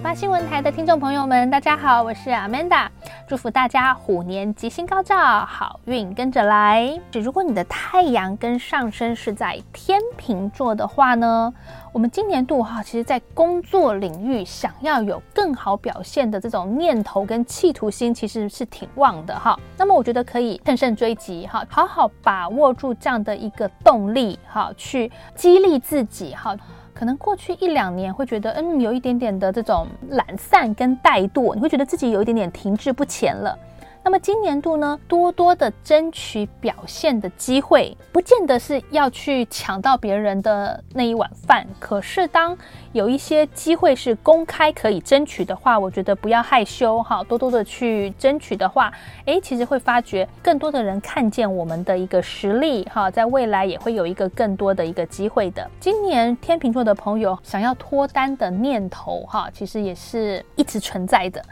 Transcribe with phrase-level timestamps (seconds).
[0.00, 2.88] 九八新闻台的听众朋友们，大家好，我是 Amanda，
[3.28, 6.98] 祝福大家虎年吉星高照，好运跟着来。
[7.12, 11.52] 如果你的太阳跟上升是在天秤座的话呢，
[11.92, 19.54] 我们今年度哈，其实在工作领域想要有更好表现的这种念头跟企图心，其实是挺旺的哈。
[19.76, 26.56] 那么我觉得可以乘胜追击哈，好好把握住这样的一个动力哈，去激励自己哈。
[27.00, 33.58] 可能过去一两年会觉得，嗯，有一点点的这种懒散跟怠惰，你会觉得自己有一点点停滞不前了。
[34.02, 41.66] 那么今年度呢，多多的争取表现的机会，不见得是要去抢到别人的那一碗饭。
[41.78, 42.56] 可是当
[42.92, 48.90] 有一些机会是公开可以争取的话，我觉得不要害羞哈，多多的去争取的话，
[49.26, 55.70] 诶，其实会发觉更多的人看见我们的一个实力哈，在未来也会有一个更多的一个机会的。
[55.78, 61.44] 今年天秤座的朋友想要脱单的念头哈，其实也是一直存在的。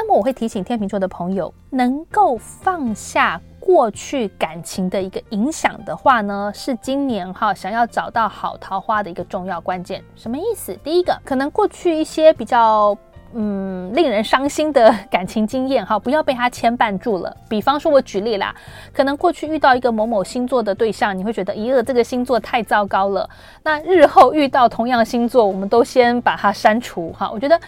[0.00, 10.00] 那么我会提醒天秤座的朋友，能够放下过去感情的一个影响的话呢，是今年哈想要找到好桃花的一个重要关键。
[10.14, 10.72] 什么意思？
[10.84, 12.96] 第一个，可能过去一些比较
[13.34, 17.36] 嗯令人伤心的感情经验哈，不要被他牵绊住了。
[17.48, 18.54] 比方说，我举例啦，
[18.92, 23.28] 可能过去遇到一个某某星座的对象，你会觉得咦，这个星座太糟糕了。
[23.64, 27.28] 那日后遇到同样星座，我们都先把它删除哈。
[27.28, 27.60] 我觉得。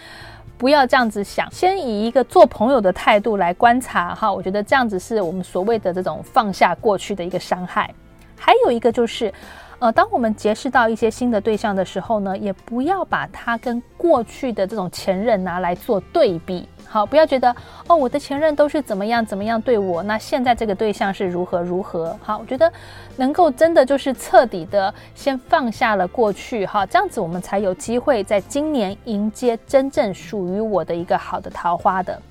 [0.61, 7.91] 不要这样子想，先以一个做朋友的态度来观察哈，我觉得这样子是我们所谓的这种放下过去的一个伤害。
[8.37, 9.33] 还有一个就是，
[9.81, 16.69] 呃，当我们结识到一些新的对象的时候呢，也不要把它跟过去的这种前任拿来做对比。
[16.85, 17.49] 好，不要觉得
[17.87, 22.15] 哦，我的前任都是怎么样怎么样对我，那现在这个对象是如何如何？
[22.21, 22.71] 好，我觉得
[23.15, 32.21] 能够真的就是彻底的先放下了过去，哈，这样子我们才有机会在今年迎接真正属于我的一个好的桃花的。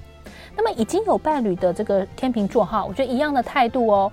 [0.57, 4.13] 那么已经有伴侣的这个天秤座，哈，我觉得一样的态度哦，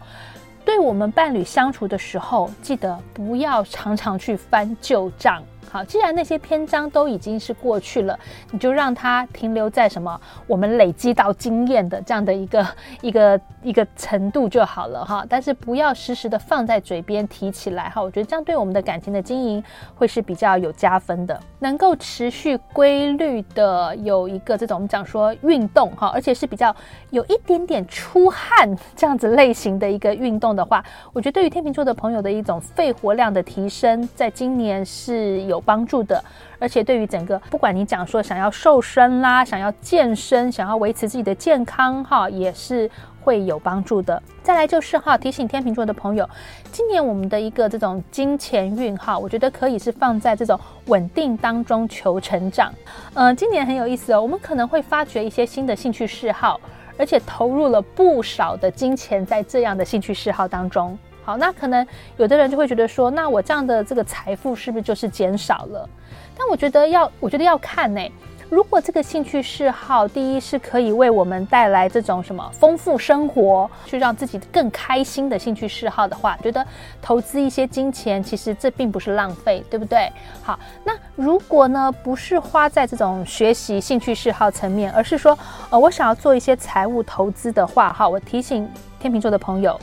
[0.68, 5.42] 对我们伴侣相处的时候，记得不要常常去翻旧账。
[5.70, 8.18] 好，既然那些篇章都已经是过去了，
[8.52, 12.68] 你就让它停留在什么我们累积到经验的这样的一个
[13.02, 15.26] 一个一个程度就好了哈。
[15.30, 19.62] 但是不要时时的放在嘴边提起来哈，我觉得这样对我们的感情的经营
[19.94, 21.38] 会是比较有加分的。
[21.60, 26.74] 能够持续规律的有一个这种我们讲说运动哈，而且是比较
[27.10, 35.57] 有一点点出汗这样子类型的一个运动的话，我觉得对于天秤座的朋友的一种肺活量的提升，在今年是有。
[35.58, 36.24] 有帮助的，
[36.60, 42.90] 而且对于整个，不管你讲说想要瘦身啦，想要健身，想要维持自己的健康哈，也是
[43.24, 44.22] 会有帮助的。
[44.44, 46.30] 再来就是哈，提醒天秤座的朋友，
[46.72, 52.72] 今年我们的一个这种金钱运哈，我觉得可以是放在这种稳定当中求成长。
[53.16, 56.62] 嗯，今年很有意思哦，我们可能会发掘一些新的兴趣嗜好，
[56.98, 60.98] 而且投入了不少的金钱在这样的兴趣嗜好当中。
[61.28, 65.90] 好，那可能有的人就会觉得说，那我这样的这个财富是不是就是减少了？
[66.38, 68.02] 但我觉得要，我觉得要看呢。
[68.50, 76.66] 如果这个兴趣嗜好，第一是可以为我们带来这种什么丰富生活，去让自己更开心的兴趣嗜好的话，觉得
[77.02, 80.10] 投资一些金钱，其实这并不是浪费，对不对？
[80.42, 85.38] 好，那如果呢，不是花在这种学习兴趣嗜好层面，而是说，
[85.70, 88.66] 呃，我想要做一些财务投资的话，哈，我提醒
[88.98, 89.78] 天秤座的朋友。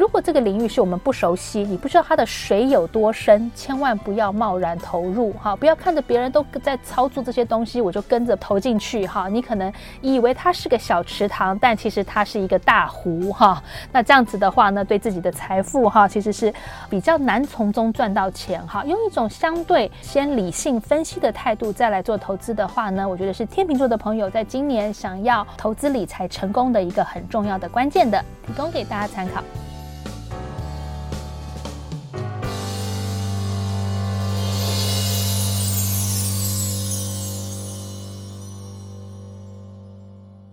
[0.00, 5.54] 如果这个领域是我们不熟悉，你不知道它的水有多深，千万不要贸然投入哈！
[5.54, 9.28] 不要看着别人都在操作这些东西，我就跟着投进去哈！
[9.28, 13.62] 你可能以为它是个小池塘，但其实它是一个大湖哈！
[13.92, 16.50] 那这样子的话呢，对自己的财富哈，其实是
[16.88, 18.82] 比较难从中赚到钱哈！
[18.86, 29.44] 用一种相对先理性分析的态度再来做投资的话呢，我觉得是天秤座的朋友在今年想要投资理财成功的一个很重要的关键的，提供给大家参考。